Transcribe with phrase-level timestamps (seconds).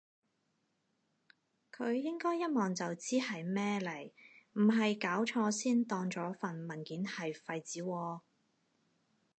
[1.71, 4.11] 佢應該一望就知係咩嚟，
[4.53, 8.21] 唔係搞錯先當咗份文件係廢紙喎？